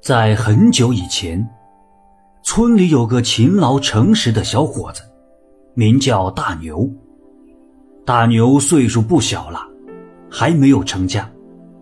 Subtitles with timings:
[0.00, 1.46] 在很久以前，
[2.42, 5.02] 村里有个勤劳诚实的小伙子，
[5.74, 6.88] 名叫大牛。
[8.06, 9.60] 大牛岁数不小了，
[10.30, 11.30] 还没有成家，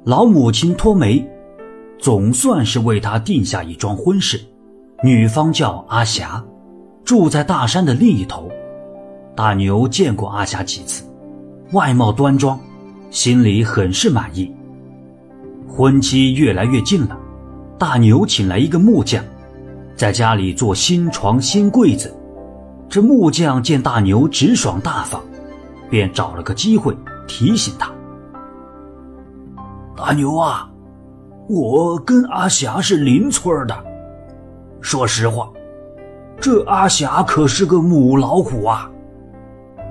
[0.05, 1.25] 老母亲托媒，
[1.97, 4.41] 总算是为他定下一桩婚事。
[5.05, 6.45] 女方叫阿霞，
[7.05, 8.51] 住在大山的另一头。
[9.37, 11.05] 大牛见过阿霞几次，
[11.71, 12.59] 外貌端庄，
[13.11, 14.53] 心里很是满意。
[15.69, 17.17] 婚期越来越近了。
[17.79, 19.25] 大牛请来一个木匠，
[19.95, 22.13] 在家里做新床新柜子。
[22.89, 25.23] 这木匠见大牛直爽大方，
[25.89, 26.93] 便找了个机会
[27.29, 27.89] 提醒他
[29.97, 30.69] ：“大牛啊，
[31.49, 33.85] 我跟阿霞是邻村的。
[34.81, 35.49] 说实话，
[36.41, 38.91] 这阿霞可是个母老虎啊！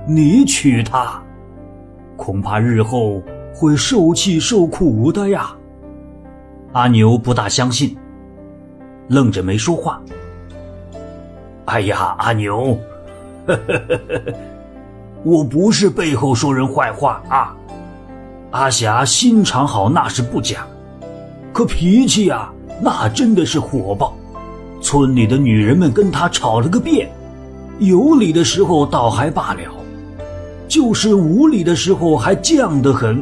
[0.06, 1.22] 你娶她，
[2.18, 3.22] 恐怕日后
[3.54, 5.52] 会受气受苦的呀。”
[6.78, 7.96] 阿牛不大相信，
[9.08, 10.00] 愣着没说话。
[11.64, 12.78] 哎呀，阿牛，
[15.24, 17.56] 我不是背后说人坏话啊。
[18.52, 20.64] 阿霞心肠好那是不假，
[21.52, 22.48] 可脾气呀，
[22.80, 24.14] 那真的是火爆。
[24.80, 27.10] 村里的女人们跟他吵了个遍，
[27.80, 29.62] 有理的时候倒还罢了，
[30.68, 33.20] 就是无理的时候还犟得很。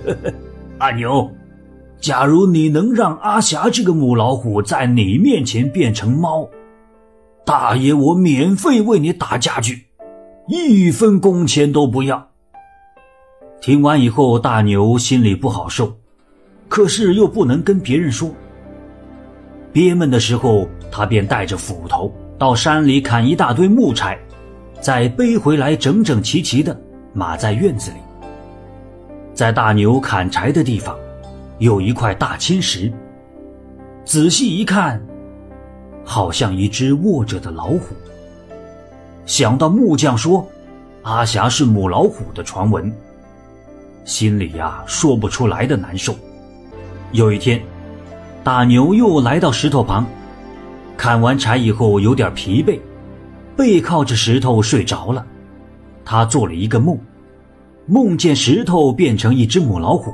[0.80, 1.30] 阿牛。
[2.00, 6.48] 假如你能让阿霞这个母老虎在你面前变成猫，
[7.44, 9.84] 大爷我免费为你打家具，
[10.48, 12.26] 一分工钱都不要。
[13.60, 15.94] 听完以后，大牛心里不好受，
[16.70, 18.30] 可是又不能跟别人说。
[19.70, 24.18] 憋闷的时候，他便带着斧头到山里砍一大堆木柴，
[24.80, 26.74] 再背回来整整齐齐的
[27.12, 27.98] 码在院子里。
[29.34, 30.96] 在大牛砍柴的地方。
[31.60, 32.90] 有一块大青石，
[34.02, 34.98] 仔细一看，
[36.02, 37.94] 好像一只卧着的老虎。
[39.26, 40.48] 想到木匠说
[41.02, 42.90] 阿霞是母老虎的传闻，
[44.06, 46.14] 心里呀说不出来的难受。
[47.12, 47.60] 有一天，
[48.42, 50.06] 大牛又来到石头旁，
[50.96, 52.80] 砍完柴以后有点疲惫，
[53.54, 55.26] 背靠着石头睡着了。
[56.06, 56.98] 他做了一个梦，
[57.84, 60.10] 梦见石头变成一只母老虎。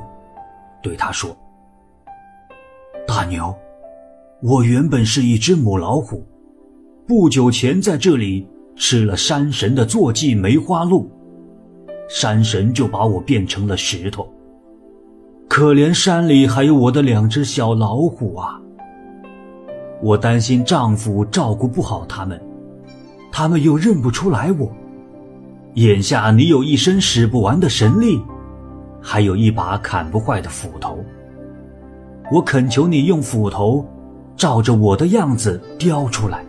[0.81, 1.35] 对他说
[3.07, 3.53] ：“大牛，
[4.41, 6.25] 我原本是一只母老虎，
[7.07, 11.09] 不久前在这里吃了山神的坐骑梅花鹿，
[12.07, 14.27] 山神就把我变成了石头。
[15.49, 18.61] 可怜山里还有我的两只小老虎啊！
[20.01, 22.39] 我担心丈夫照顾不好他们，
[23.31, 24.71] 他们又认不出来我。
[25.73, 28.21] 眼下你有一身使不完的神力。”
[29.09, 30.99] 还有一把砍不坏的斧头，
[32.29, 33.85] 我恳求你用斧头，
[34.35, 36.43] 照着我的样子雕出来，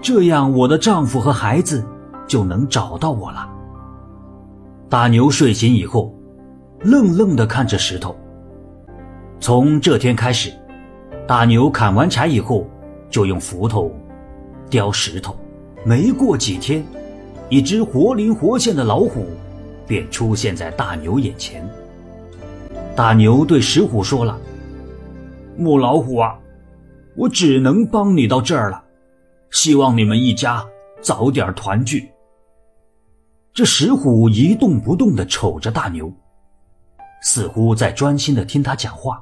[0.00, 1.84] 这样我的丈夫和孩子
[2.26, 3.46] 就能找到我了。
[4.88, 6.14] 大牛睡醒以后，
[6.80, 8.16] 愣愣地看着石头。
[9.38, 10.50] 从这天开始，
[11.26, 12.66] 大牛砍完柴以后，
[13.10, 13.92] 就用斧头
[14.70, 15.36] 雕石头。
[15.84, 16.82] 没过几天，
[17.50, 19.26] 一只活灵活现的老虎。
[19.88, 21.68] 便出现在大牛眼前。
[22.94, 24.38] 大牛对石虎说了
[25.56, 26.38] ：“母老虎啊，
[27.16, 28.84] 我只能帮你到这儿了，
[29.50, 30.64] 希望你们一家
[31.00, 32.08] 早点团聚。”
[33.54, 36.12] 这石虎一动不动地瞅着大牛，
[37.22, 39.20] 似乎在专心地听他讲话。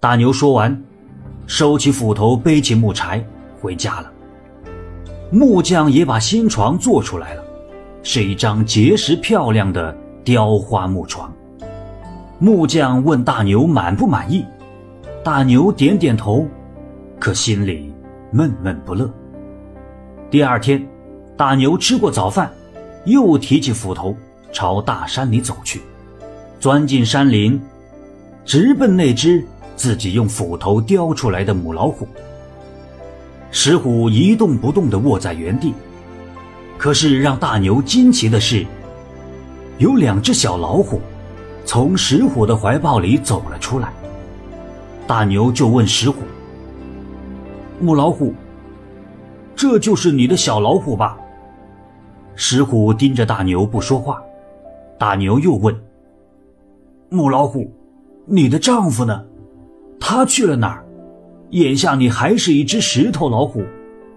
[0.00, 0.82] 大牛说完，
[1.46, 3.24] 收起斧头，背起木柴
[3.60, 4.12] 回家了。
[5.30, 7.44] 木匠也把新床做出来了。
[8.02, 11.32] 是一张结实漂亮的雕花木床。
[12.38, 14.44] 木匠问大牛满不满意，
[15.24, 16.46] 大牛点点头，
[17.18, 17.92] 可心里
[18.30, 19.10] 闷闷不乐。
[20.30, 20.86] 第二天，
[21.36, 22.50] 大牛吃过早饭，
[23.06, 24.14] 又提起斧头
[24.52, 25.80] 朝大山里走去，
[26.60, 27.60] 钻进山林，
[28.44, 29.44] 直奔那只
[29.74, 32.06] 自己用斧头雕出来的母老虎。
[33.50, 35.72] 石虎一动不动地卧在原地。
[36.78, 38.64] 可是让大牛惊奇的是，
[39.78, 41.00] 有两只小老虎
[41.64, 43.92] 从石虎的怀抱里走了出来。
[45.04, 46.22] 大牛就问石虎
[47.80, 48.32] ：“母老虎，
[49.56, 51.18] 这就是你的小老虎吧？”
[52.36, 54.22] 石虎盯着大牛不说话。
[54.96, 55.76] 大牛又问
[57.10, 57.68] ：“母老虎，
[58.24, 59.24] 你的丈夫呢？
[59.98, 60.84] 他去了哪儿？
[61.50, 63.64] 眼下你还是一只石头老虎，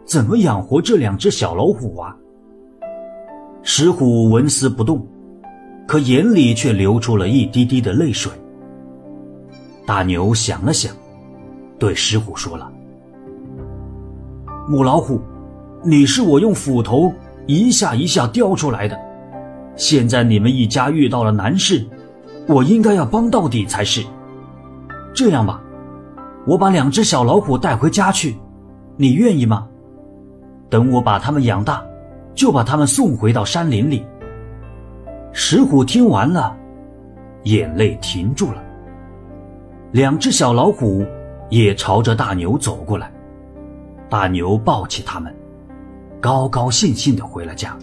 [0.05, 2.15] 怎么养活这两只小老虎啊？”
[3.63, 5.05] 石虎纹丝不动，
[5.87, 8.31] 可眼里却流出了一滴滴的泪水。
[9.85, 10.95] 大牛想了想，
[11.77, 12.71] 对石虎说了
[14.67, 15.21] ：“母老虎，
[15.83, 17.13] 你是我用斧头
[17.45, 18.99] 一下一下雕出来的，
[19.75, 21.85] 现在你们一家遇到了难事，
[22.47, 24.03] 我应该要帮到底才是。
[25.13, 25.61] 这样吧，
[26.47, 28.35] 我把两只小老虎带回家去，
[28.97, 29.67] 你愿意吗？
[30.67, 31.83] 等我把它们养大，
[32.41, 34.03] 就把它们送回到山林里。”
[35.31, 36.57] 石虎听完了，
[37.43, 38.63] 眼泪停住了。
[39.91, 41.05] 两只小老虎
[41.51, 43.11] 也朝着大牛走过来，
[44.09, 45.31] 大牛抱起它们，
[46.19, 47.77] 高高兴兴地回了家。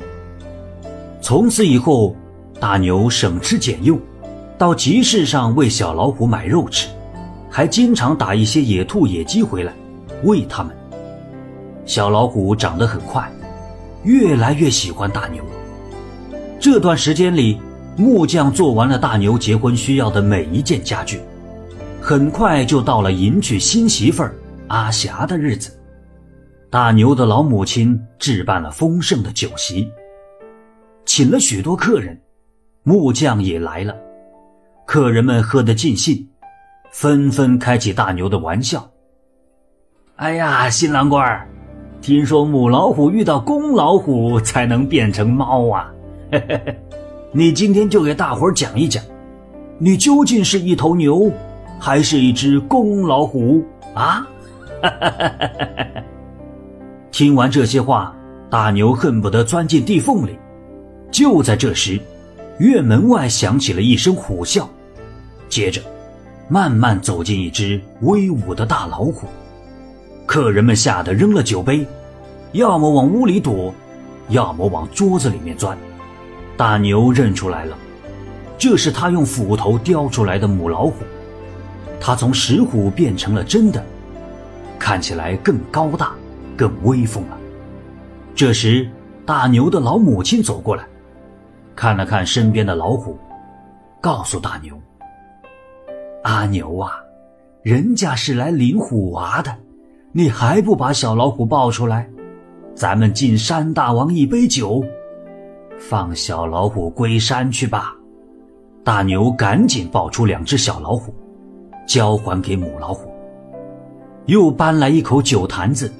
[1.20, 2.16] 从此以后，
[2.58, 3.96] 大牛省吃俭用，
[4.58, 6.88] 到集市上为小老虎买肉吃，
[7.48, 9.72] 还经常打一些野兔、野鸡回来
[10.24, 10.76] 喂它们。
[11.86, 13.30] 小老虎长得很快，
[14.08, 15.44] 越来越喜欢大牛。
[16.58, 17.60] 这段时间里，
[17.94, 21.20] 木匠做完了大牛结婚需要的每一件家具。
[22.00, 24.34] 很快就到了迎娶新媳妇儿
[24.68, 25.78] 阿霞的日子，
[26.70, 29.86] 大牛的老母亲置办了丰盛的酒席，
[31.04, 32.18] 请了许多客人，
[32.84, 33.94] 木匠也来了，
[34.86, 36.26] 客人们喝得尽兴，
[36.92, 38.90] 纷纷开起大牛的玩笑。
[40.16, 41.46] 哎呀，新郎官儿，
[42.00, 45.92] 听说母老虎遇到公老虎才能变成猫啊，
[46.30, 46.76] 嘿嘿嘿，
[47.32, 49.02] 你今天就给大伙儿讲一讲，
[49.78, 51.30] 你究竟是一头牛？
[51.80, 53.64] 还是一只公老虎
[53.94, 54.26] 啊！
[57.12, 58.12] 听完这些话，
[58.50, 60.36] 大牛恨不得钻进地缝里。
[61.10, 62.00] 就在这时，
[62.58, 64.66] 院门外响起了一声虎啸，
[65.48, 65.80] 接着，
[66.48, 69.28] 慢慢走进一只威武的大老虎。
[70.28, 71.86] 客人们吓得扔了酒杯，
[72.52, 73.74] 要么往屋里躲，
[74.28, 75.76] 要么往桌子里面钻。
[76.54, 77.74] 大牛认出来了，
[78.58, 80.96] 这是他用斧头雕出来的母老虎。
[81.98, 83.82] 他从石虎变成了真的，
[84.78, 86.12] 看起来更高大、
[86.58, 87.38] 更威风了。
[88.34, 88.86] 这时，
[89.24, 90.84] 大牛的老母亲走过来，
[91.74, 93.16] 看了看身边的老虎，
[93.98, 94.78] 告诉大牛
[96.24, 97.00] ：“阿牛啊，
[97.62, 99.56] 人家是来领虎娃的，
[100.12, 102.08] 你还不把小老虎抱出来？
[102.74, 104.82] 咱们敬山大王一杯酒，
[105.78, 107.94] 放小老虎归山去吧。”
[108.84, 111.14] 大牛赶紧抱出两只小老虎。
[111.86, 113.10] 交还给母老虎，
[114.26, 115.90] 又搬来一口酒坛子，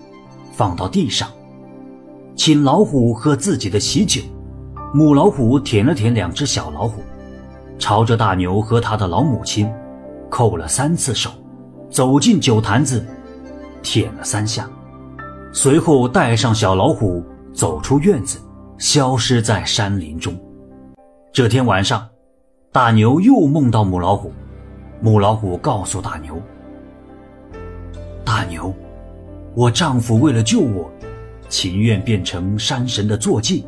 [0.53, 1.27] 放到地上，
[2.37, 4.21] 请老虎喝自己的喜酒。
[4.93, 7.01] 母老虎舔了舔两只小老虎，
[7.79, 9.67] 朝着大牛和他的老母亲
[10.31, 11.31] 叩了三次手，
[11.91, 13.03] 走进酒坛子，
[13.83, 14.69] 舔了三下，
[15.53, 18.39] 随后带上小老虎走出院子，
[18.79, 20.39] 消失在山林中。
[21.33, 22.09] 这天晚上，
[22.73, 24.33] 大牛又梦到母老虎。
[25.01, 26.41] 母老虎告诉大牛
[28.27, 28.75] ：“大牛，
[29.55, 30.91] 我丈夫为了救我，
[31.49, 33.65] 情愿变成山神的坐骑。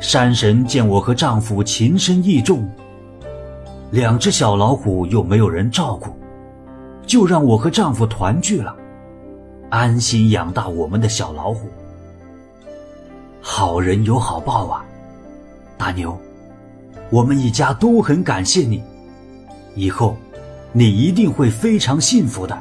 [0.00, 2.68] 山神见我和丈夫情深意重，
[3.90, 6.14] 两只小老虎又没有人照顾，
[7.06, 8.76] 就让我和丈夫团聚了，
[9.70, 11.68] 安心养大我们的小老虎。
[13.40, 14.84] 好人有好报啊，
[15.76, 16.18] 大牛，
[17.10, 18.82] 我们一家都很感谢你。”
[19.74, 20.16] 以后，
[20.72, 22.58] 你一定会非常幸福的。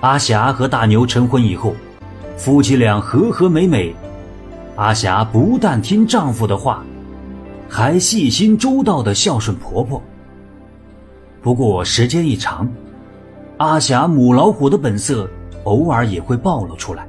[0.00, 1.74] 阿霞和大牛成婚以后，
[2.36, 3.94] 夫妻俩和和美美。
[4.76, 6.84] 阿霞不但听丈夫的话，
[7.68, 10.00] 还细心周到的孝顺婆婆。
[11.42, 12.70] 不过时间一长，
[13.58, 15.28] 阿霞母老虎的本色
[15.64, 17.08] 偶尔也会暴露出来。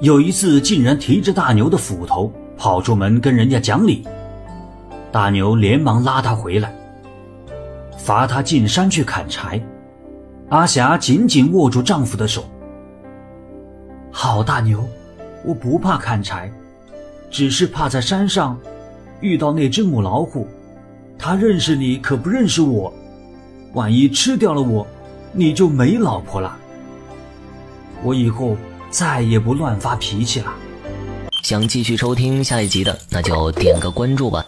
[0.00, 4.06] 有一次，竟然提着大牛的斧头跑出门跟人家讲理。
[5.10, 6.74] 大牛连忙拉他回来。
[7.96, 9.58] 罚他进山去砍柴，
[10.50, 12.44] 阿霞紧紧握住丈夫的手。
[14.10, 14.86] 好大牛，
[15.42, 16.52] 我不怕砍柴，
[17.30, 18.58] 只是怕在山上
[19.20, 20.46] 遇到那只母老虎，
[21.18, 22.92] 它认识你可不认识我，
[23.72, 24.86] 万一吃掉了我，
[25.36, 26.56] 你就没老婆了。
[28.02, 28.56] 我以后
[28.90, 30.52] 再也不乱发脾气了。
[31.42, 34.44] 想继续收听下一集的，那就点个关注吧。